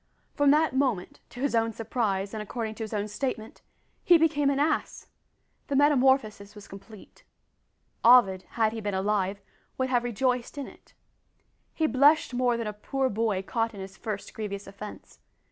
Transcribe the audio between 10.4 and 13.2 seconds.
in it! He blushed more than a poor